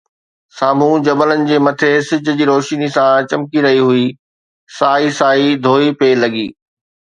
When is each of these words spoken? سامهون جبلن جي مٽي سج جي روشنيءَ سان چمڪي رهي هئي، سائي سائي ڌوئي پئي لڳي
سامهون 0.59 1.03
جبلن 1.07 1.43
جي 1.49 1.59
مٽي 1.65 1.89
سج 2.07 2.31
جي 2.41 2.47
روشنيءَ 2.51 2.91
سان 2.97 3.29
چمڪي 3.29 3.65
رهي 3.69 3.85
هئي، 3.91 4.03
سائي 4.81 5.15
سائي 5.23 5.49
ڌوئي 5.69 5.97
پئي 6.01 6.21
لڳي 6.27 6.47